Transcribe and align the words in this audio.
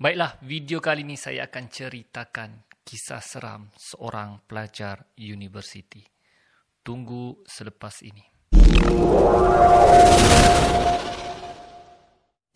Baiklah, 0.00 0.40
video 0.40 0.80
kali 0.80 1.04
ini 1.04 1.12
saya 1.12 1.44
akan 1.44 1.68
ceritakan 1.68 2.64
kisah 2.80 3.20
seram 3.20 3.68
seorang 3.76 4.40
pelajar 4.48 5.12
universiti. 5.20 6.00
Tunggu 6.80 7.44
selepas 7.44 8.00
ini. 8.00 8.24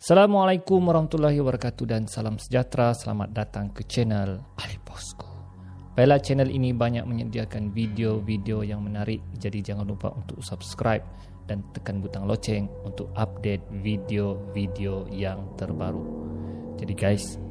Assalamualaikum 0.01 0.81
warahmatullahi 0.89 1.37
wabarakatuh 1.37 1.85
dan 1.85 2.09
salam 2.09 2.41
sejahtera. 2.41 2.97
Selamat 2.97 3.29
datang 3.29 3.69
ke 3.69 3.85
channel 3.85 4.41
Ali 4.57 4.81
Bosku. 4.81 5.29
Baiklah, 5.93 6.25
channel 6.25 6.49
ini 6.49 6.73
banyak 6.73 7.05
menyediakan 7.05 7.69
video-video 7.69 8.65
yang 8.65 8.81
menarik. 8.81 9.21
Jadi 9.37 9.61
jangan 9.61 9.85
lupa 9.85 10.09
untuk 10.17 10.41
subscribe 10.41 11.05
dan 11.45 11.61
tekan 11.77 12.01
butang 12.01 12.25
loceng 12.25 12.65
untuk 12.81 13.13
update 13.13 13.61
video-video 13.85 15.05
yang 15.13 15.45
terbaru. 15.61 16.34
Jadi 16.85 17.01
guys, 17.01 17.41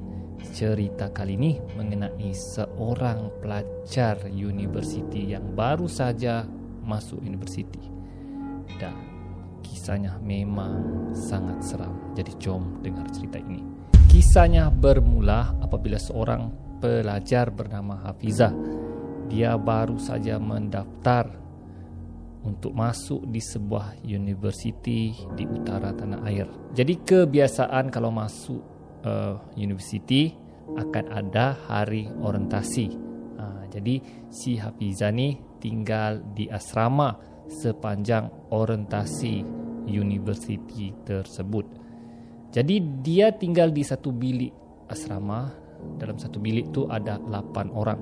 cerita 0.55 1.11
kali 1.11 1.35
ini 1.35 1.59
mengenai 1.75 2.31
seorang 2.31 3.35
pelajar 3.43 4.31
universiti 4.31 5.35
yang 5.35 5.59
baru 5.59 5.91
saja 5.91 6.47
masuk 6.87 7.19
universiti. 7.19 7.83
Dan 8.79 8.95
kisahnya 9.59 10.23
memang 10.23 11.11
sangat 11.19 11.67
seram. 11.67 12.15
Jadi 12.15 12.31
jom 12.39 12.79
dengar 12.79 13.11
cerita 13.11 13.43
ini. 13.43 13.59
Kisahnya 14.07 14.71
bermula 14.71 15.59
apabila 15.59 15.99
seorang 15.99 16.55
pelajar 16.79 17.51
bernama 17.51 18.07
Hafizah 18.07 18.55
dia 19.27 19.59
baru 19.59 19.99
saja 19.99 20.39
mendaftar 20.39 21.27
untuk 22.47 22.71
masuk 22.71 23.27
di 23.27 23.43
sebuah 23.43 23.99
universiti 24.07 25.11
di 25.35 25.43
utara 25.43 25.91
tanah 25.91 26.23
air. 26.23 26.47
Jadi 26.71 27.03
kebiasaan 27.03 27.91
kalau 27.91 28.15
masuk 28.15 28.74
uh, 29.05 29.39
university 29.55 30.35
akan 30.75 31.05
ada 31.13 31.55
hari 31.69 32.09
orientasi. 32.09 32.87
Uh, 33.39 33.63
jadi 33.69 34.01
si 34.33 34.57
Hafizah 34.57 35.13
ni 35.13 35.39
tinggal 35.61 36.25
di 36.33 36.49
asrama 36.49 37.17
sepanjang 37.49 38.51
orientasi 38.51 39.45
universiti 39.89 40.93
tersebut. 41.05 41.67
Jadi 42.55 43.05
dia 43.05 43.35
tinggal 43.35 43.75
di 43.75 43.85
satu 43.85 44.15
bilik 44.15 44.53
asrama. 44.89 45.53
Dalam 46.01 46.17
satu 46.17 46.41
bilik 46.41 46.73
tu 46.73 46.89
ada 46.89 47.21
8 47.21 47.69
orang. 47.77 48.01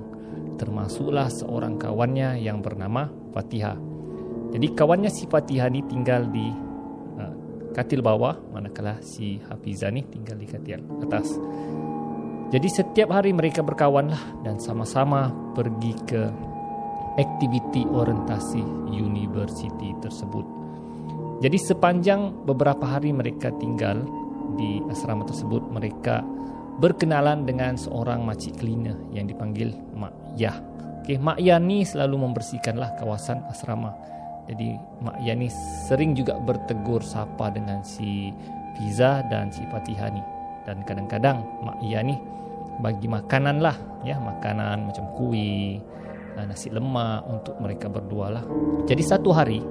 Termasuklah 0.55 1.27
seorang 1.33 1.81
kawannya 1.81 2.39
yang 2.39 2.63
bernama 2.63 3.11
Fatihah. 3.35 3.75
Jadi 4.53 4.67
kawannya 4.77 5.11
si 5.11 5.27
Fatihah 5.27 5.73
ni 5.73 5.83
tinggal 5.89 6.29
di 6.31 6.53
katil 7.73 8.05
bawah 8.05 8.37
manakala 8.53 9.01
si 9.01 9.41
Hafizah 9.49 9.91
ni 9.91 10.05
tinggal 10.07 10.37
di 10.37 10.47
katil 10.47 10.81
atas. 11.03 11.37
Jadi 12.53 12.69
setiap 12.69 13.17
hari 13.17 13.33
mereka 13.33 13.65
berkawan 13.65 14.13
lah 14.13 14.25
dan 14.45 14.61
sama-sama 14.61 15.33
pergi 15.57 15.97
ke 16.05 16.23
aktiviti 17.17 17.89
orientasi 17.89 18.61
universiti 18.93 19.97
tersebut. 20.05 20.45
Jadi 21.41 21.59
sepanjang 21.59 22.47
beberapa 22.47 22.87
hari 22.87 23.11
mereka 23.11 23.51
tinggal 23.57 24.05
di 24.55 24.85
asrama 24.93 25.25
tersebut, 25.25 25.65
mereka 25.73 26.23
berkenalan 26.79 27.45
dengan 27.49 27.75
seorang 27.77 28.23
makcik 28.23 28.61
cleaner 28.61 28.97
yang 29.13 29.27
dipanggil 29.27 29.73
Mak 29.97 30.39
Yah. 30.39 30.57
Okay, 31.03 31.19
Mak 31.19 31.43
Yah 31.43 31.59
ni 31.59 31.83
selalu 31.83 32.31
membersihkanlah 32.31 32.95
kawasan 33.01 33.43
asrama. 33.51 33.91
Jadi 34.51 34.75
Mak 35.03 35.23
Yani 35.23 35.47
sering 35.87 36.19
juga 36.19 36.39
bertegur 36.43 37.03
sapa 37.03 37.51
dengan 37.55 37.83
si 37.87 38.35
Fiza 38.75 39.23
dan 39.31 39.53
si 39.55 39.63
Fatihah 39.71 40.11
ni. 40.11 40.23
Dan 40.67 40.83
kadang-kadang 40.83 41.43
Mak 41.63 41.79
Yani 41.83 42.19
bagi 42.83 43.07
makanan 43.07 43.63
lah. 43.63 43.77
ya 44.03 44.19
Makanan 44.19 44.91
macam 44.91 45.07
kuih, 45.15 45.79
eh, 46.35 46.45
nasi 46.47 46.73
lemak 46.75 47.23
untuk 47.31 47.55
mereka 47.63 47.87
berdua 47.87 48.35
lah. 48.35 48.45
Jadi 48.89 49.03
satu 49.03 49.31
hari 49.31 49.63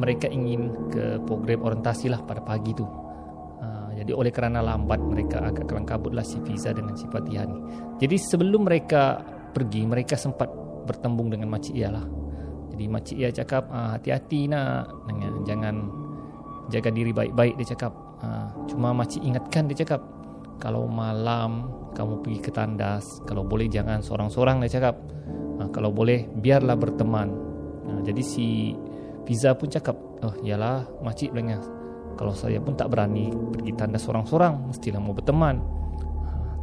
mereka 0.00 0.28
ingin 0.28 0.88
ke 0.88 1.20
program 1.24 1.64
orientasi 1.64 2.08
lah 2.12 2.20
pada 2.24 2.40
pagi 2.40 2.72
tu. 2.72 2.84
Ah, 3.60 3.92
jadi 3.92 4.16
oleh 4.16 4.32
kerana 4.32 4.64
lambat 4.64 5.00
mereka 5.00 5.44
agak 5.44 5.68
kelang 5.68 5.84
kabut 5.84 6.16
lah 6.16 6.24
si 6.24 6.40
Fiza 6.44 6.72
dengan 6.72 6.96
si 6.96 7.04
Fatihah 7.08 7.44
ni. 7.44 7.56
Jadi 8.00 8.16
sebelum 8.16 8.64
mereka 8.64 9.20
pergi 9.52 9.84
mereka 9.84 10.16
sempat 10.16 10.48
bertembung 10.88 11.28
dengan 11.28 11.52
Makcik 11.52 11.76
Ia 11.76 11.92
lah. 11.92 12.19
Jadi 12.80 12.88
makcik 12.88 13.16
ia 13.20 13.28
cakap 13.28 13.68
ah, 13.68 13.92
hati-hati 13.92 14.48
nak 14.48 14.88
jangan 15.44 15.84
jaga 16.72 16.88
diri 16.88 17.12
baik-baik 17.12 17.60
dia 17.60 17.76
cakap. 17.76 17.92
Ah, 18.24 18.48
cuma 18.72 18.96
makcik 18.96 19.20
ingatkan 19.20 19.68
dia 19.68 19.84
cakap 19.84 20.00
kalau 20.56 20.88
malam 20.88 21.68
kamu 21.92 22.24
pergi 22.24 22.40
ke 22.40 22.48
tandas 22.48 23.04
kalau 23.28 23.44
boleh 23.44 23.68
jangan 23.68 24.00
seorang-seorang 24.00 24.64
dia 24.64 24.80
cakap. 24.80 24.96
Ah, 25.60 25.68
kalau 25.68 25.92
boleh 25.92 26.24
biarlah 26.24 26.72
berteman. 26.80 27.52
jadi 28.00 28.22
si 28.24 28.72
Fiza 29.28 29.52
pun 29.52 29.68
cakap, 29.68 30.00
"Oh, 30.24 30.32
iyalah 30.40 30.88
makcik 31.04 31.36
bilangnya 31.36 31.60
kalau 32.16 32.32
saya 32.32 32.64
pun 32.64 32.80
tak 32.80 32.88
berani 32.88 33.28
pergi 33.28 33.76
tandas 33.76 34.08
seorang-seorang, 34.08 34.72
mestilah 34.72 35.04
mau 35.04 35.12
berteman." 35.12 35.60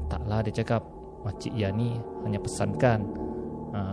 taklah 0.09 0.41
dia 0.41 0.65
cakap, 0.65 0.81
"Makcik 1.29 1.53
ya 1.53 1.69
ni 1.69 1.93
hanya 2.25 2.41
pesankan." 2.41 3.05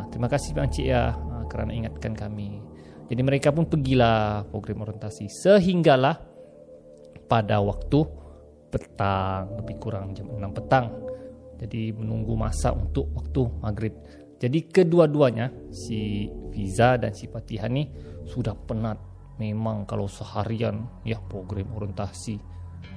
terima 0.09 0.31
kasih 0.31 0.56
makcik 0.56 0.89
ya 0.89 1.12
kerana 1.47 1.72
ingatkan 1.72 2.16
kami. 2.16 2.60
Jadi 3.09 3.21
mereka 3.21 3.53
pun 3.53 3.69
pergilah 3.69 4.49
program 4.49 4.88
orientasi 4.88 5.28
sehinggalah 5.28 6.16
pada 7.28 7.60
waktu 7.60 8.05
petang 8.72 9.55
lebih 9.60 9.77
kurang 9.78 10.16
jam 10.16 10.28
6 10.32 10.56
petang. 10.56 10.87
Jadi 11.60 11.94
menunggu 11.94 12.34
masa 12.34 12.75
untuk 12.75 13.12
waktu 13.15 13.47
maghrib. 13.62 13.94
Jadi 14.41 14.66
kedua-duanya 14.66 15.71
si 15.71 16.28
Fiza 16.50 16.99
dan 16.99 17.15
si 17.15 17.31
Fatihah 17.31 17.71
ni 17.71 17.88
sudah 18.26 18.53
penat. 18.53 18.99
Memang 19.38 19.87
kalau 19.87 20.11
seharian 20.11 20.87
ya 21.06 21.19
program 21.22 21.71
orientasi 21.75 22.37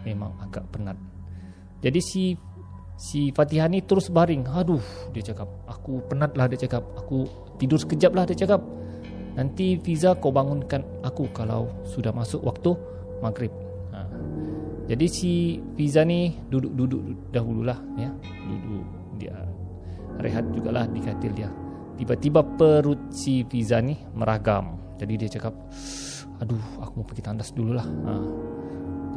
memang 0.04 0.38
agak 0.42 0.66
penat. 0.74 0.98
Jadi 1.80 2.00
si 2.02 2.34
si 2.98 3.30
Fatihah 3.32 3.70
ni 3.70 3.86
terus 3.86 4.10
baring. 4.10 4.50
Aduh, 4.50 4.82
dia 5.14 5.22
cakap, 5.22 5.48
aku 5.70 6.02
penatlah 6.10 6.50
dia 6.50 6.66
cakap. 6.66 6.84
Aku 6.98 7.30
tidur 7.62 7.78
sekejap 7.78 8.12
lah 8.12 8.26
dia 8.26 8.36
cakap. 8.36 8.60
Nanti 9.38 9.78
Fiza 9.78 10.18
kau 10.18 10.34
bangunkan 10.34 10.82
aku 11.06 11.30
kalau 11.30 11.70
sudah 11.86 12.10
masuk 12.10 12.42
waktu 12.42 12.74
maghrib. 13.22 13.54
Ha. 13.94 14.02
jadi 14.90 15.06
si 15.06 15.62
Fiza 15.78 16.02
ni 16.02 16.34
duduk-duduk 16.50 17.30
dahululah 17.30 17.78
ya. 18.02 18.10
Duduk 18.50 18.86
dia. 19.22 19.38
Rehat 20.18 20.50
jugalah 20.50 20.90
di 20.90 20.98
katil 21.06 21.38
dia. 21.38 21.54
Tiba-tiba 22.02 22.42
perut 22.42 23.14
si 23.14 23.46
Fiza 23.46 23.78
ni 23.78 23.94
meragam. 24.18 24.82
Jadi 24.98 25.14
dia 25.22 25.30
cakap 25.30 25.54
aduh 26.42 26.62
aku 26.82 27.02
mau 27.02 27.06
pergi 27.06 27.22
tandas 27.22 27.54
dululah. 27.54 27.86
Ha. 27.86 28.14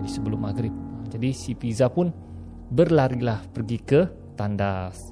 jadi 0.00 0.08
sebelum 0.20 0.41
maghrib. 0.44 0.72
Jadi 1.08 1.32
si 1.32 1.56
Fiza 1.56 1.88
pun 1.88 2.12
berlarilah 2.70 3.42
pergi 3.53 3.78
ke 3.82 4.00
tandas 4.38 5.10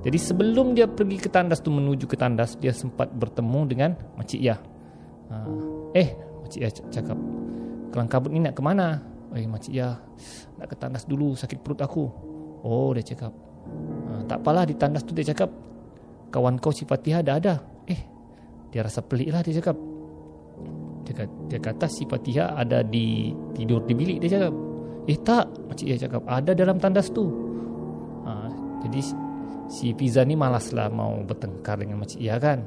jadi 0.00 0.16
sebelum 0.16 0.72
dia 0.72 0.88
pergi 0.88 1.20
ke 1.20 1.28
tandas 1.28 1.60
tu 1.60 1.68
menuju 1.68 2.08
ke 2.08 2.16
tandas 2.16 2.56
dia 2.56 2.72
sempat 2.72 3.12
bertemu 3.12 3.60
dengan 3.68 3.90
Makcik 4.16 4.40
Ya. 4.40 4.56
Eh, 5.92 6.16
Makcik 6.40 6.60
Ya 6.60 6.70
cakap, 6.72 7.20
"Kelang 7.92 8.08
kabut 8.08 8.32
ni 8.32 8.40
nak 8.40 8.56
ke 8.56 8.62
mana?" 8.64 9.04
"Eh, 9.36 9.44
Makcik 9.44 9.76
Ya, 9.76 10.00
nak 10.56 10.72
ke 10.72 10.74
tandas 10.80 11.04
dulu, 11.04 11.36
sakit 11.36 11.60
perut 11.60 11.84
aku." 11.84 12.08
Oh, 12.64 12.96
dia 12.96 13.04
cakap. 13.04 13.32
Ha, 14.08 14.24
tak 14.24 14.40
apalah 14.40 14.64
di 14.64 14.72
tandas 14.76 15.04
tu 15.04 15.12
dia 15.12 15.24
cakap, 15.36 15.52
"Kawan 16.32 16.56
kau 16.56 16.72
si 16.72 16.88
Fatihah 16.88 17.20
dah 17.20 17.36
ada." 17.36 17.54
Eh, 17.84 18.00
dia 18.72 18.80
rasa 18.80 19.04
pelik 19.04 19.28
lah 19.28 19.44
dia 19.44 19.60
cakap. 19.60 19.76
Dia 21.04 21.12
kata, 21.12 21.32
dia 21.44 21.58
kata 21.60 21.86
si 21.92 22.08
Fatihah 22.08 22.56
ada 22.56 22.80
di 22.80 23.36
tidur 23.52 23.84
di 23.84 23.92
bilik 23.92 24.16
dia 24.24 24.40
cakap. 24.40 24.69
Eh 25.08 25.18
tak, 25.20 25.48
Makcik 25.70 25.86
Ya 25.86 25.96
cakap, 25.96 26.22
ada 26.28 26.52
dalam 26.52 26.76
tandas 26.76 27.08
tu. 27.08 27.24
Ha, 28.26 28.32
jadi 28.84 29.00
si 29.70 29.96
Fiza 29.96 30.26
ni 30.26 30.36
malaslah 30.36 30.92
mau 30.92 31.16
bertengkar 31.24 31.80
dengan 31.80 32.04
Makcik 32.04 32.20
Ia 32.20 32.36
kan. 32.36 32.66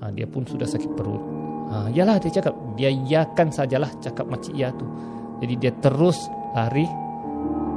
Ha, 0.00 0.12
dia 0.12 0.28
pun 0.28 0.44
sudah 0.44 0.68
sakit 0.68 0.92
perut. 0.92 1.22
Ha, 1.70 1.88
yalah 1.94 2.20
dia 2.20 2.42
cakap, 2.42 2.52
dia 2.76 2.90
iakan 2.92 3.48
sajalah 3.48 3.88
cakap 4.02 4.28
Makcik 4.28 4.54
Ia 4.58 4.68
tu. 4.76 4.84
Jadi 5.40 5.54
dia 5.56 5.72
terus 5.80 6.20
lari 6.52 6.84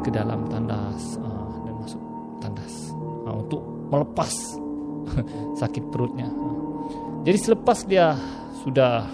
ke 0.03 0.11
dalam 0.11 0.51
tandas 0.51 1.15
ha, 1.23 1.29
dan 1.63 1.73
masuk 1.79 2.01
tandas 2.43 2.75
ha, 3.23 3.29
untuk 3.31 3.61
melepas 3.87 4.33
sakit 5.61 5.83
perutnya. 5.93 6.27
Ha. 6.27 6.47
Jadi 7.23 7.37
selepas 7.39 7.87
dia 7.87 8.19
sudah 8.67 9.07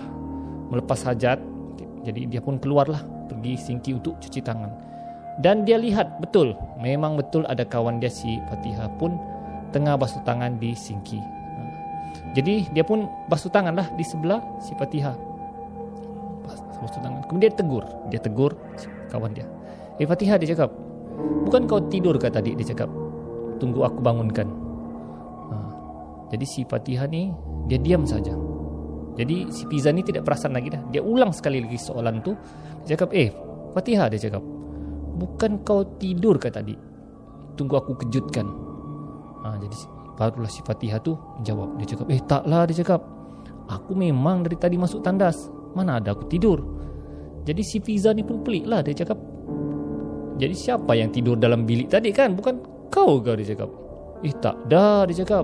melepas 0.74 0.98
hajat, 1.06 1.38
jadi 2.06 2.26
dia 2.26 2.42
pun 2.42 2.58
keluarlah 2.58 3.19
pergi 3.30 3.54
singki 3.56 3.94
untuk 3.94 4.18
cuci 4.18 4.42
tangan. 4.42 4.90
Dan 5.40 5.64
dia 5.64 5.80
lihat 5.80 6.20
betul, 6.20 6.52
memang 6.82 7.16
betul 7.16 7.48
ada 7.48 7.64
kawan 7.64 8.04
dia 8.04 8.12
si 8.12 8.42
Fatihah 8.52 8.92
pun 9.00 9.16
tengah 9.72 9.96
basuh 9.96 10.20
tangan 10.28 10.60
di 10.60 10.76
sinki. 10.76 11.16
Ha. 11.16 11.62
Jadi 12.36 12.68
dia 12.76 12.84
pun 12.84 13.08
basuh 13.32 13.48
tangan 13.48 13.72
lah 13.78 13.88
di 13.96 14.04
sebelah 14.04 14.44
si 14.60 14.76
Fatihah. 14.76 15.16
Basuh 16.84 17.00
tangan. 17.00 17.24
Kemudian 17.32 17.56
dia 17.56 17.60
tegur. 17.60 17.86
Dia 18.12 18.20
tegur 18.20 18.52
kawan 19.14 19.32
dia. 19.32 19.48
Eh 20.02 20.04
Fatihah 20.10 20.36
dia 20.42 20.52
cakap. 20.52 20.76
Bukan 21.48 21.68
kau 21.72 21.80
tidur 21.88 22.20
ke 22.20 22.28
tadi? 22.28 22.56
Dia 22.58 22.76
cakap. 22.76 22.92
tunggu 23.60 23.84
aku 23.84 24.00
bangunkan. 24.00 24.48
Ha. 25.52 25.56
Jadi 26.32 26.46
si 26.48 26.64
Fatihah 26.64 27.12
ni 27.12 27.36
dia 27.68 27.76
diam 27.76 28.08
saja. 28.08 28.32
Jadi 29.20 29.52
si 29.52 29.68
Fiza 29.68 29.92
ni 29.92 30.00
tidak 30.00 30.24
perasan 30.24 30.56
lagi 30.56 30.72
dah. 30.72 30.80
Dia 30.96 31.04
ulang 31.04 31.36
sekali 31.36 31.60
lagi 31.60 31.76
soalan 31.76 32.24
tu. 32.24 32.32
Dia 32.88 32.96
cakap, 32.96 33.12
"Eh, 33.12 33.28
Fatihah," 33.76 34.08
dia 34.08 34.32
cakap. 34.32 34.40
"Bukan 35.20 35.68
kau 35.68 35.84
tidur 36.00 36.40
ke 36.40 36.48
tadi? 36.48 36.72
Tunggu 37.60 37.76
aku 37.76 38.00
kejutkan." 38.00 38.48
Ha, 39.44 39.60
jadi 39.60 39.76
barulah 40.16 40.48
si 40.48 40.64
Fatihah 40.64 41.04
tu 41.04 41.20
jawab. 41.44 41.76
Dia 41.76 41.92
cakap, 41.92 42.08
"Eh, 42.08 42.24
taklah," 42.24 42.64
dia 42.64 42.80
cakap. 42.80 43.04
"Aku 43.68 43.92
memang 43.92 44.48
dari 44.48 44.56
tadi 44.56 44.80
masuk 44.80 45.04
tandas. 45.04 45.52
Mana 45.76 46.00
ada 46.00 46.16
aku 46.16 46.32
tidur." 46.32 46.64
Jadi 47.44 47.60
si 47.60 47.84
Fiza 47.84 48.16
ni 48.16 48.24
pun 48.24 48.40
pelik 48.40 48.64
lah 48.68 48.80
dia 48.80 48.96
cakap. 48.96 49.20
Jadi 50.40 50.56
siapa 50.56 50.96
yang 50.96 51.12
tidur 51.12 51.36
dalam 51.36 51.68
bilik 51.68 51.92
tadi 51.92 52.16
kan? 52.16 52.32
Bukan 52.40 52.88
kau 52.88 53.20
kau 53.20 53.36
dia 53.36 53.52
cakap. 53.52 53.68
Eh 54.24 54.32
tak 54.40 54.56
dah 54.72 55.04
dia 55.04 55.28
cakap. 55.28 55.44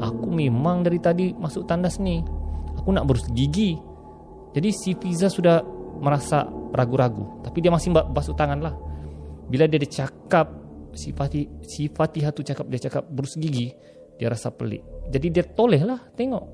Aku 0.00 0.28
memang 0.28 0.84
dari 0.84 1.00
tadi 1.00 1.32
masuk 1.32 1.64
tandas 1.64 1.96
ni. 1.96 2.39
Aku 2.80 2.96
nak 2.96 3.04
berus 3.04 3.28
gigi. 3.36 3.76
Jadi 4.56 4.72
si 4.72 4.96
Fiza 4.96 5.28
sudah 5.28 5.60
merasa 6.00 6.48
ragu-ragu. 6.72 7.44
Tapi 7.44 7.60
dia 7.60 7.68
masih 7.68 7.92
basuh 7.92 8.32
tangan 8.32 8.58
lah. 8.58 8.74
Bila 9.46 9.68
dia 9.68 9.84
cakap 9.84 10.48
si 10.96 11.12
Fatih 11.12 11.46
si 11.62 11.92
Fatihah 11.92 12.32
tu 12.32 12.40
cakap 12.40 12.66
dia 12.66 12.80
cakap 12.88 13.04
berus 13.06 13.36
gigi, 13.36 13.70
dia 14.16 14.32
rasa 14.32 14.48
pelik. 14.48 14.80
Jadi 15.12 15.26
dia 15.28 15.44
toleh 15.44 15.84
lah 15.84 16.00
tengok. 16.16 16.44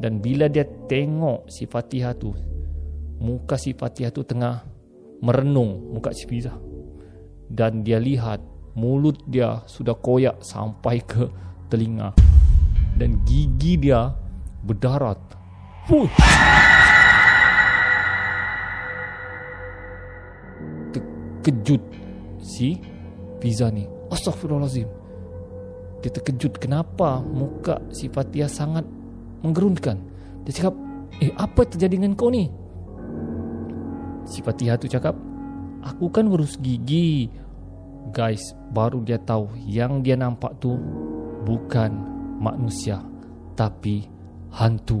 Dan 0.00 0.18
bila 0.18 0.50
dia 0.50 0.66
tengok 0.66 1.46
si 1.52 1.68
Fatihah 1.70 2.16
tu, 2.16 2.34
muka 3.22 3.54
si 3.60 3.76
Fatihah 3.76 4.10
tu 4.10 4.26
tengah 4.26 4.64
merenung 5.22 5.94
muka 5.94 6.10
si 6.10 6.26
Fiza 6.26 6.52
dan 7.48 7.80
dia 7.80 7.96
lihat 7.96 8.42
mulut 8.74 9.16
dia 9.30 9.62
sudah 9.64 9.96
koyak 9.96 10.42
sampai 10.42 11.00
ke 11.00 11.24
telinga 11.70 12.12
dan 12.98 13.22
gigi 13.24 13.78
dia 13.78 14.10
berdarat. 14.64 15.18
Fuh. 15.84 16.08
Terkejut 20.96 21.82
si 22.40 22.80
Fiza 23.36 23.68
ni. 23.68 23.84
Astaghfirullahalazim. 24.08 24.88
Dia 26.00 26.08
terkejut 26.08 26.56
kenapa 26.56 27.20
muka 27.20 27.84
si 27.92 28.08
Fatia 28.08 28.48
sangat 28.48 28.88
menggerunkan. 29.44 30.00
Dia 30.48 30.52
cakap, 30.56 30.74
"Eh, 31.20 31.32
apa 31.36 31.68
terjadi 31.68 32.00
dengan 32.00 32.16
kau 32.16 32.32
ni?" 32.32 32.48
Si 34.24 34.40
Fatia 34.40 34.80
tu 34.80 34.88
cakap, 34.88 35.12
"Aku 35.84 36.08
kan 36.08 36.32
urus 36.32 36.56
gigi 36.56 37.28
guys 38.12 38.40
baru 38.72 39.04
dia 39.04 39.20
tahu 39.20 39.52
yang 39.64 40.04
dia 40.04 40.16
nampak 40.16 40.56
tu 40.60 40.76
bukan 41.44 41.92
manusia 42.40 43.00
tapi 43.56 44.04
hantu 44.52 45.00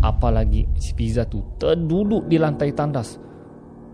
apalagi 0.00 0.68
si 0.76 0.92
pizza 0.92 1.24
tu 1.24 1.42
terduduk 1.56 2.28
di 2.28 2.36
lantai 2.36 2.72
tandas. 2.72 3.16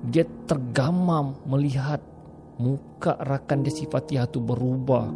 Dia 0.03 0.27
tergamam 0.47 1.39
melihat 1.47 2.03
muka 2.59 3.15
rakan 3.23 3.63
dia 3.63 3.71
si 3.71 3.87
Fatihah 3.87 4.27
tu 4.27 4.43
berubah 4.43 5.07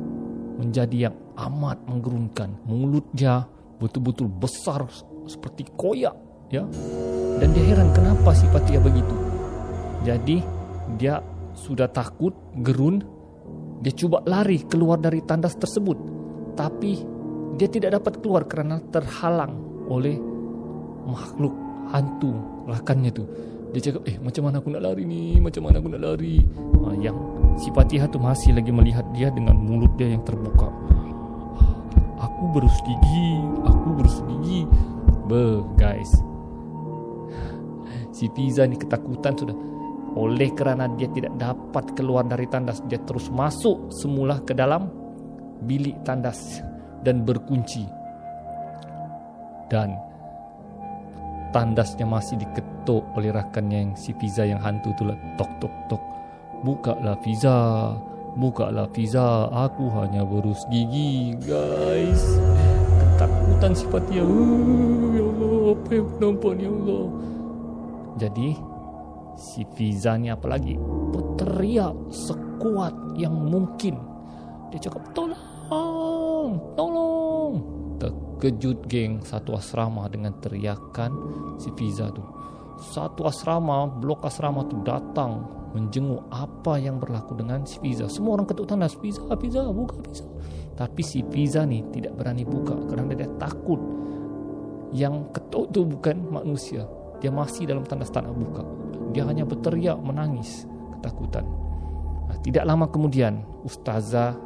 menjadi 0.56 1.10
yang 1.10 1.16
amat 1.36 1.82
menggerunkan. 1.90 2.64
Mulut 2.66 3.06
dia 3.12 3.44
betul-betul 3.82 4.30
besar 4.30 4.86
seperti 5.26 5.66
koyak 5.74 6.14
ya. 6.54 6.62
Dan 7.36 7.48
dia 7.52 7.64
heran 7.74 7.90
kenapa 7.92 8.32
si 8.32 8.46
Fatihah 8.48 8.80
begitu. 8.80 9.16
Jadi 10.06 10.38
dia 10.96 11.18
sudah 11.52 11.90
takut 11.90 12.32
gerun. 12.62 13.02
Dia 13.82 13.92
cuba 13.92 14.22
lari 14.24 14.64
keluar 14.64 15.02
dari 15.02 15.20
tandas 15.26 15.58
tersebut. 15.58 15.98
Tapi 16.56 16.92
dia 17.60 17.68
tidak 17.68 18.00
dapat 18.00 18.22
keluar 18.22 18.48
kerana 18.48 18.80
terhalang 18.88 19.60
oleh 19.90 20.35
makhluk 21.06 21.54
hantu 21.94 22.34
rakannya 22.66 23.14
tu. 23.14 23.24
Dia 23.70 23.90
cakap 23.90 24.02
eh 24.08 24.16
macam 24.18 24.42
mana 24.46 24.58
aku 24.58 24.68
nak 24.74 24.82
lari 24.82 25.04
ni? 25.06 25.38
Macam 25.38 25.66
mana 25.66 25.78
aku 25.78 25.88
nak 25.90 26.02
lari? 26.02 26.42
Ha, 26.82 26.94
Yang 26.98 27.16
si 27.62 27.68
Fatihah 27.70 28.08
tu 28.10 28.18
masih 28.18 28.54
lagi 28.54 28.70
melihat 28.74 29.06
dia 29.14 29.30
dengan 29.30 29.54
mulut 29.58 29.94
dia 29.94 30.10
yang 30.10 30.22
terbuka. 30.26 30.70
Aku 32.16 32.48
berus 32.52 32.72
gigi 32.84 33.38
Aku 33.68 33.88
berus 33.96 34.18
gigi 34.24 34.64
Be 35.26 35.60
guys. 35.74 36.10
Si 38.14 38.30
Fiza 38.32 38.64
ni 38.64 38.80
ketakutan 38.80 39.34
sudah. 39.36 39.56
Oleh 40.16 40.48
kerana 40.56 40.88
dia 40.96 41.12
tidak 41.12 41.36
dapat 41.36 41.92
keluar 41.92 42.24
dari 42.24 42.48
tandas, 42.48 42.80
dia 42.88 42.96
terus 43.04 43.28
masuk 43.28 43.92
semula 43.92 44.40
ke 44.40 44.56
dalam 44.56 44.88
bilik 45.68 46.00
tandas 46.08 46.64
dan 47.04 47.20
berkunci. 47.20 47.84
Dan 49.68 49.92
tandasnya 51.56 52.04
masih 52.04 52.36
diketuk 52.36 53.00
oleh 53.16 53.32
rakannya 53.32 53.88
yang 53.88 53.92
si 53.96 54.12
Fiza 54.12 54.44
yang 54.44 54.60
hantu 54.60 54.92
tu 54.92 55.08
lah. 55.08 55.16
Tok, 55.40 55.48
tok, 55.56 55.72
tok. 55.88 56.02
Bukalah 56.60 57.16
Fiza. 57.24 57.56
Bukalah 58.36 58.84
Fiza. 58.92 59.48
Aku 59.48 59.88
hanya 59.96 60.20
berus 60.28 60.68
gigi, 60.68 61.32
guys. 61.48 62.36
Ketakutan 63.00 63.72
si 63.72 63.88
Fatia. 63.88 64.20
Ya 64.20 65.24
Allah, 65.24 65.72
apa 65.72 65.90
yang 65.96 66.08
nampak 66.20 66.52
ni, 66.60 66.68
ya 66.68 66.72
Allah. 66.76 67.04
Jadi, 68.20 68.48
si 69.40 69.64
Fiza 69.72 70.20
ni 70.20 70.28
apa 70.28 70.52
lagi 70.52 70.76
berteriak 71.16 71.96
sekuat 72.12 72.92
yang 73.16 73.32
mungkin 73.32 73.96
dia 74.72 74.80
cakap 74.88 75.04
tolong 75.12 75.36
tolong 75.68 76.56
terkejut 78.36 78.84
geng 78.84 79.24
satu 79.24 79.56
asrama 79.56 80.04
dengan 80.12 80.36
teriakan 80.36 81.10
si 81.56 81.72
Fiza 81.72 82.12
tu. 82.12 82.20
Satu 82.76 83.24
asrama 83.24 83.88
blok 83.88 84.28
asrama 84.28 84.68
tu 84.68 84.76
datang 84.84 85.48
menjenguk 85.72 86.20
apa 86.28 86.76
yang 86.76 87.00
berlaku 87.00 87.32
dengan 87.32 87.64
si 87.64 87.80
Fiza. 87.80 88.12
Semua 88.12 88.36
orang 88.36 88.44
ketuk 88.44 88.68
tandas 88.68 88.92
Fiza 89.00 89.24
Fiza 89.40 89.64
buka 89.72 89.96
Fiza. 90.04 90.28
Tapi 90.76 91.00
si 91.00 91.24
Fiza 91.32 91.64
ni 91.64 91.80
tidak 91.88 92.20
berani 92.20 92.44
buka 92.44 92.76
kerana 92.92 93.16
dia 93.16 93.28
takut 93.40 93.80
yang 94.92 95.32
ketuk 95.32 95.72
tu 95.72 95.88
bukan 95.88 96.20
manusia. 96.28 96.84
Dia 97.24 97.32
masih 97.32 97.64
dalam 97.64 97.88
nak 97.88 98.36
buka. 98.36 98.62
Dia 99.16 99.24
hanya 99.24 99.48
berteriak 99.48 99.96
menangis 99.96 100.68
ketakutan. 101.00 101.48
Tidak 102.44 102.68
lama 102.68 102.84
kemudian 102.92 103.40
ustazah 103.64 104.36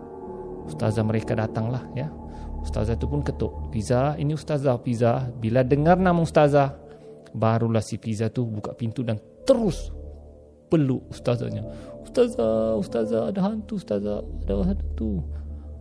ustazah 0.71 1.03
mereka 1.03 1.35
datanglah 1.35 1.83
ya. 1.99 2.07
Ustazah 2.61 2.95
itu 2.95 3.07
pun 3.09 3.25
ketuk. 3.25 3.73
Fiza, 3.73 4.14
ini 4.21 4.37
ustazah 4.37 4.76
Fiza. 4.85 5.33
Bila 5.40 5.64
dengar 5.64 5.97
nama 5.97 6.21
ustazah, 6.21 6.76
barulah 7.33 7.81
si 7.81 7.97
Fiza 7.97 8.29
tu 8.29 8.45
buka 8.45 8.76
pintu 8.76 9.00
dan 9.00 9.17
terus 9.49 9.90
peluk 10.71 11.09
ustazahnya. 11.11 11.64
Ustazah, 12.05 12.76
ustazah 12.76 13.23
ada 13.33 13.40
hantu 13.43 13.81
ustazah, 13.81 14.23
ada 14.47 14.55
hantu. 14.62 15.25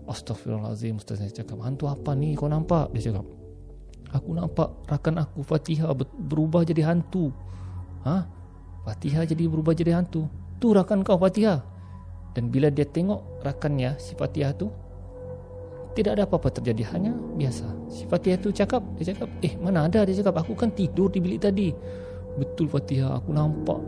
Astaghfirullahalazim 0.09 0.98
ustazah 0.98 1.29
cakap, 1.29 1.62
hantu 1.62 1.86
apa 1.86 2.17
ni 2.17 2.33
kau 2.33 2.50
nampak? 2.50 2.89
Dia 2.98 3.13
cakap, 3.13 3.25
aku 4.09 4.29
nampak 4.33 4.69
rakan 4.89 5.21
aku 5.21 5.45
Fatihah 5.45 5.93
berubah 6.17 6.65
jadi 6.65 6.89
hantu. 6.89 7.29
Ha? 8.07 8.25
Fatihah 8.88 9.27
jadi 9.29 9.45
berubah 9.45 9.77
jadi 9.77 10.01
hantu. 10.01 10.25
Tu 10.57 10.74
rakan 10.74 11.05
kau 11.05 11.21
Fatihah. 11.21 11.62
Dan 12.33 12.50
bila 12.50 12.74
dia 12.74 12.86
tengok 12.86 13.45
rakannya 13.45 13.98
si 14.01 14.17
Fatihah 14.17 14.53
tu 14.57 14.69
tidak 16.00 16.15
ada 16.15 16.24
apa-apa 16.24 16.48
terjadi 16.56 16.96
hanya 16.96 17.12
biasa. 17.12 17.68
Si 17.91 18.08
Fatihah 18.08 18.39
tu 18.39 18.56
cakap, 18.56 18.79
dia 18.96 19.12
cakap, 19.12 19.27
"Eh, 19.44 19.60
mana 19.60 19.91
ada?" 19.91 20.08
Dia 20.08 20.15
cakap, 20.24 20.39
"Aku 20.39 20.56
kan 20.56 20.72
tidur 20.72 21.12
di 21.12 21.20
bilik 21.20 21.44
tadi." 21.44 21.75
Betul 22.39 22.72
Fatihah, 22.72 23.20
aku 23.20 23.36
nampak 23.36 23.84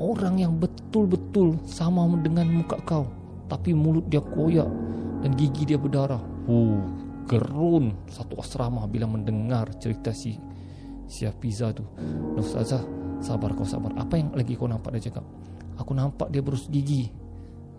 orang 0.00 0.40
yang 0.40 0.56
betul-betul 0.56 1.60
sama 1.68 2.08
dengan 2.24 2.48
muka 2.48 2.80
kau, 2.88 3.04
tapi 3.44 3.76
mulut 3.76 4.08
dia 4.08 4.24
koyak 4.24 4.68
dan 5.20 5.36
gigi 5.36 5.68
dia 5.68 5.76
berdarah. 5.76 6.20
Uh, 6.48 6.80
gerun 7.28 7.92
satu 8.08 8.38
asrama 8.40 8.86
bila 8.88 9.04
mendengar 9.04 9.68
cerita 9.76 10.14
si 10.16 10.38
si 11.10 11.26
Hafiza 11.26 11.74
tu. 11.74 11.84
Ustazah, 12.38 12.80
Sabar 13.20 13.56
kau 13.56 13.64
sabar 13.64 13.96
Apa 13.96 14.20
yang 14.20 14.32
lagi 14.36 14.58
kau 14.58 14.68
nampak 14.68 14.96
dia 14.98 15.08
cakap 15.08 15.24
Aku 15.80 15.96
nampak 15.96 16.28
dia 16.28 16.44
berus 16.44 16.68
gigi 16.68 17.08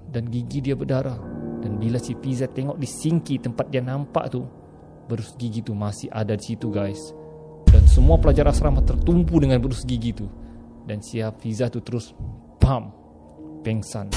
Dan 0.10 0.30
gigi 0.34 0.64
dia 0.64 0.74
berdarah 0.74 1.37
Dan 1.58 1.82
bila 1.82 1.98
si 1.98 2.14
Fiza 2.18 2.46
tengok 2.46 2.78
di 2.78 2.86
sinki 2.86 3.42
tempat 3.42 3.68
dia 3.70 3.82
nampak 3.82 4.30
tu 4.30 4.46
Berus 5.08 5.40
gigi 5.40 5.64
tu 5.64 5.72
masih 5.72 6.12
ada 6.12 6.36
di 6.36 6.52
situ 6.52 6.68
guys. 6.68 7.00
Dan 7.64 7.88
semua 7.88 8.20
pelajar 8.20 8.44
asrama 8.52 8.84
tertumpu 8.84 9.40
dengan 9.40 9.64
berus 9.64 9.88
gigi 9.88 10.12
tu. 10.12 10.28
Dan 10.84 11.00
si 11.00 11.24
Fiza 11.40 11.72
tu 11.72 11.80
terus 11.80 12.12
Pam 12.60 12.92
Pengsan. 13.64 14.12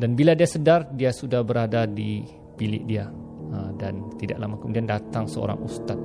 Dan 0.00 0.18
bila 0.18 0.34
dia 0.34 0.48
sedar 0.50 0.90
Dia 0.96 1.12
sudah 1.12 1.44
berada 1.44 1.84
di 1.84 2.24
bilik 2.56 2.88
dia. 2.88 3.12
Ha, 3.52 3.68
dan 3.76 4.16
tidak 4.16 4.40
lama 4.40 4.56
kemudian 4.56 4.88
datang 4.88 5.28
seorang 5.28 5.60
ustaz. 5.60 6.00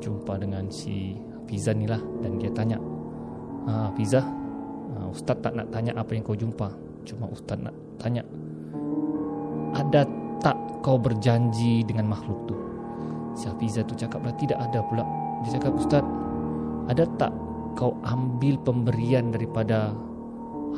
Jumpa 0.00 0.40
dengan 0.40 0.72
si 0.72 1.20
Fiza 1.44 1.76
ni 1.76 1.84
lah. 1.84 2.00
Dan 2.24 2.40
dia 2.40 2.48
tanya 2.56 2.80
ha, 3.68 3.92
Fiza 3.92 4.24
uh, 4.96 5.12
Ustaz 5.12 5.36
tak 5.44 5.52
nak 5.52 5.68
tanya 5.70 5.92
apa 5.94 6.16
yang 6.16 6.24
kau 6.24 6.36
jumpa. 6.36 6.68
Cuma 7.06 7.30
Ustaz 7.30 7.56
nak 7.62 7.72
tanya 8.02 8.26
Ada 9.78 10.02
tak 10.42 10.58
kau 10.82 10.98
berjanji 10.98 11.86
dengan 11.86 12.10
makhluk 12.10 12.50
tu? 12.50 12.56
Si 13.38 13.46
Hafiza 13.46 13.86
tu 13.86 13.94
cakap 13.94 14.26
lah 14.26 14.34
Tidak 14.34 14.58
ada 14.58 14.82
pula. 14.82 15.06
Dia 15.46 15.56
cakap 15.56 15.72
Ustaz 15.78 16.02
Ada 16.90 17.06
tak 17.16 17.32
kau 17.78 17.94
ambil 18.02 18.58
pemberian 18.66 19.30
daripada 19.30 19.94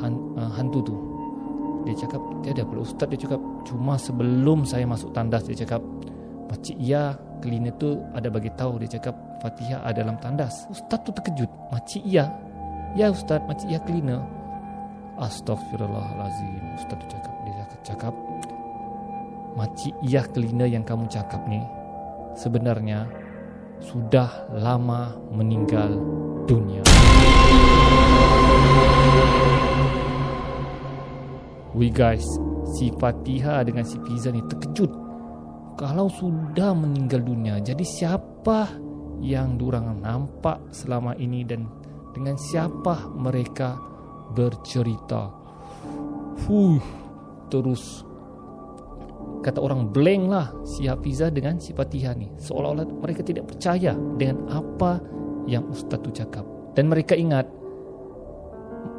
uh, 0.04 0.50
hantu 0.52 0.84
tu? 0.84 0.96
Dia 1.88 1.96
cakap 1.96 2.20
Tiada 2.44 2.62
pula. 2.68 2.84
Ustaz 2.84 3.08
dia 3.08 3.18
cakap 3.24 3.40
Cuma 3.64 3.96
sebelum 3.96 4.68
saya 4.68 4.84
masuk 4.84 5.16
tandas 5.16 5.48
Dia 5.48 5.64
cakap 5.64 5.80
Makcik 6.52 6.76
ya 6.76 7.16
Cleaner 7.40 7.72
tu 7.80 7.96
ada 8.12 8.28
bagi 8.28 8.52
tahu 8.52 8.82
Dia 8.84 9.00
cakap 9.00 9.16
Fatihah 9.38 9.86
ada 9.86 10.02
dalam 10.02 10.18
tandas. 10.18 10.66
Ustaz 10.68 10.98
tu 11.06 11.14
terkejut 11.14 11.48
Makcik 11.70 12.04
ya 12.04 12.26
Ya 12.98 13.14
Ustaz 13.14 13.38
Makcik 13.46 13.70
ya 13.70 13.78
cleaner. 13.86 14.18
Astaghfirullahalazim. 15.22 16.74
Ustaz 16.74 16.98
tu 16.98 17.06
cakap 17.06 17.34
Dia 17.46 17.64
cakap, 17.86 18.14
Makcik 19.54 19.94
ya 20.02 20.26
cleaner 20.26 20.66
yang 20.66 20.82
kamu 20.82 21.06
cakap 21.06 21.38
ni 21.46 21.62
Sebenarnya 22.34 23.06
Sudah 23.78 24.50
lama 24.50 25.14
meninggal 25.30 25.94
dunia. 26.50 26.82
We 31.78 31.94
guys 31.94 32.26
Si 32.74 32.90
Fatihah 32.98 33.62
dengan 33.62 33.86
si 33.86 33.94
Pizza 34.02 34.34
ni 34.34 34.42
terkejut. 34.42 34.90
Kalau 35.78 36.10
sudah 36.10 36.74
meninggal 36.74 37.22
dunia 37.22 37.62
Jadi 37.62 37.86
siapa 37.86 38.66
yang 39.22 39.54
durang 39.54 40.02
nampak 40.02 40.74
selama 40.74 41.14
ini 41.14 41.46
Dan 41.46 41.78
dengan 42.18 42.34
siapa 42.34 43.06
mereka 43.14 43.78
bercerita 44.34 45.30
Fuh 46.42 46.82
Terus 47.46 48.02
Kata 49.38 49.62
orang 49.62 49.94
blank 49.94 50.22
lah 50.26 50.50
Si 50.66 50.90
Hafizah 50.90 51.30
dengan 51.30 51.62
si 51.62 51.70
Fatihah 51.70 52.18
ni 52.18 52.26
Seolah-olah 52.42 52.90
mereka 52.98 53.22
tidak 53.22 53.54
percaya 53.54 53.94
Dengan 53.94 54.50
apa 54.50 54.98
yang 55.46 55.70
Ustaz 55.70 56.02
tu 56.02 56.10
cakap 56.10 56.42
Dan 56.74 56.90
mereka 56.90 57.14
ingat 57.14 57.46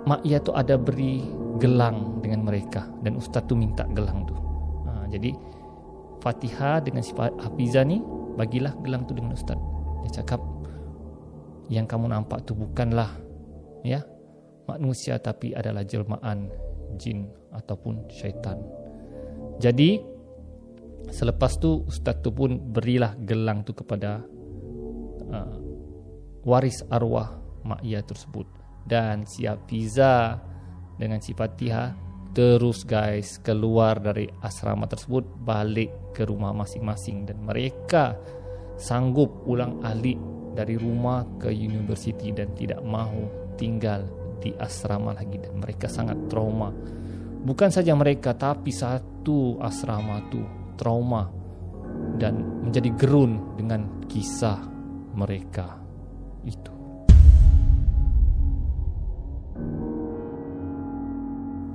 Mak 0.07 0.23
Ia 0.23 0.39
tu 0.39 0.55
ada 0.55 0.79
beri 0.79 1.21
gelang 1.59 2.23
dengan 2.23 2.47
mereka 2.47 2.87
dan 3.03 3.19
ustaz 3.19 3.43
tu 3.45 3.53
minta 3.53 3.83
gelang 3.91 4.23
tu. 4.23 4.33
Ha, 4.87 5.11
jadi 5.11 5.35
Fatihah 6.23 6.79
dengan 6.79 7.03
si 7.03 7.11
Hafizah 7.15 7.83
ni 7.83 7.99
bagilah 8.39 8.73
gelang 8.79 9.03
tu 9.03 9.11
dengan 9.11 9.35
ustaz. 9.35 9.59
Dia 10.07 10.23
cakap 10.23 10.39
yang 11.69 11.85
kamu 11.85 12.09
nampak 12.09 12.43
tu 12.43 12.57
bukanlah 12.57 13.13
ya 13.85 14.01
manusia 14.65 15.17
tapi 15.21 15.53
adalah 15.53 15.85
jelmaan 15.85 16.49
jin 16.97 17.29
ataupun 17.53 18.09
syaitan. 18.09 18.57
Jadi 19.61 20.01
selepas 21.09 21.57
tu 21.57 21.85
ustaz 21.85 22.21
tu 22.21 22.33
pun 22.33 22.57
berilah 22.57 23.17
gelang 23.23 23.65
tu 23.65 23.73
kepada 23.73 24.21
uh, 25.29 25.55
waris 26.45 26.85
arwah 26.89 27.37
mak 27.65 27.81
ia 27.85 28.01
tersebut 28.01 28.45
dan 28.85 29.25
si 29.25 29.45
Hafiza 29.45 30.41
dengan 30.97 31.21
si 31.21 31.33
Fatihah 31.33 31.95
terus 32.33 32.85
guys 32.85 33.41
keluar 33.41 33.97
dari 33.97 34.29
asrama 34.45 34.85
tersebut 34.85 35.25
balik 35.41 35.89
ke 36.13 36.23
rumah 36.29 36.53
masing-masing 36.53 37.25
dan 37.25 37.41
mereka 37.41 38.15
sanggup 38.77 39.33
ulang 39.49 39.81
alik 39.81 40.17
dari 40.53 40.75
rumah 40.75 41.25
ke 41.37 41.49
universiti 41.51 42.33
dan 42.33 42.53
tidak 42.57 42.81
mahu 42.81 43.53
tinggal 43.55 44.05
di 44.39 44.55
asrama 44.55 45.13
lagi. 45.13 45.37
Dan 45.41 45.59
mereka 45.59 45.91
sangat 45.91 46.17
trauma. 46.31 46.71
Bukan 47.39 47.71
saja 47.71 47.95
mereka 47.95 48.35
tapi 48.35 48.71
satu 48.71 49.59
asrama 49.63 50.19
tu 50.27 50.43
trauma 50.75 51.27
dan 52.19 52.63
menjadi 52.67 52.91
gerun 52.99 53.55
dengan 53.55 54.03
kisah 54.11 54.59
mereka 55.15 55.79
itu. 56.43 56.73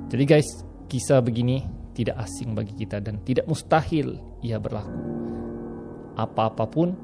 Jadi 0.05 0.23
guys, 0.23 0.47
kisah 0.85 1.19
begini 1.19 1.65
tidak 1.97 2.21
asing 2.23 2.53
bagi 2.53 2.77
kita 2.77 3.01
dan 3.01 3.19
tidak 3.25 3.49
mustahil 3.49 4.21
ia 4.45 4.61
berlaku. 4.61 5.01
Apa-apapun, 6.15 6.95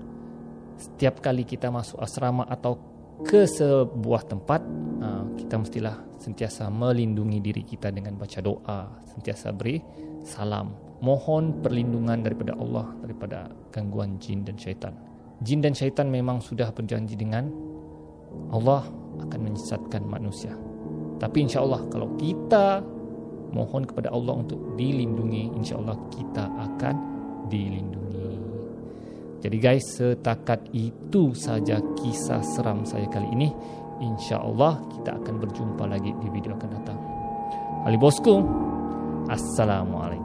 setiap 0.77 1.19
kali 1.19 1.43
kita 1.47 1.71
masuk 1.71 1.99
asrama 1.99 2.47
atau 2.47 2.77
ke 3.21 3.45
sebuah 3.45 4.25
tempat, 4.25 4.61
ah, 5.01 5.25
kita 5.37 5.61
mestilah 5.61 5.95
sentiasa 6.21 6.69
melindungi 6.69 7.41
diri 7.41 7.63
kita 7.65 7.89
dengan 7.89 8.17
baca 8.17 8.39
doa, 8.41 8.89
sentiasa 9.09 9.53
beri 9.53 9.81
salam, 10.21 10.73
mohon 11.01 11.61
perlindungan 11.65 12.21
daripada 12.21 12.53
Allah 12.57 12.93
daripada 13.01 13.49
gangguan 13.73 14.21
jin 14.21 14.45
dan 14.45 14.55
syaitan. 14.57 14.93
Jin 15.41 15.65
dan 15.65 15.73
syaitan 15.73 16.05
memang 16.05 16.37
sudah 16.37 16.69
berjanji 16.69 17.17
dengan 17.17 17.49
Allah 18.53 18.85
akan 19.25 19.39
menyesatkan 19.41 20.05
manusia. 20.05 20.53
Tapi 21.17 21.49
insya 21.49 21.65
Allah 21.65 21.81
kalau 21.89 22.13
kita 22.21 22.85
mohon 23.51 23.83
kepada 23.83 24.13
Allah 24.13 24.45
untuk 24.45 24.77
dilindungi, 24.77 25.51
insya 25.57 25.81
Allah 25.81 25.97
kita 26.13 26.45
akan 26.47 26.95
dilindungi. 27.49 28.20
Jadi 29.41 29.57
guys, 29.57 29.98
setakat 29.98 30.69
itu 30.69 31.33
saja 31.33 31.81
kisah 31.98 32.45
seram 32.45 32.86
saya 32.86 33.10
kali 33.10 33.25
ini. 33.33 33.50
Insya 34.01 34.38
Allah 34.38 34.77
kita 34.93 35.17
akan 35.17 35.36
berjumpa 35.41 35.83
lagi 35.89 36.13
di 36.21 36.27
video 36.29 36.53
akan 36.53 36.69
datang. 36.77 37.00
Ali 37.89 37.98
bosku, 37.98 38.38
Assalamualaikum. 39.25 40.20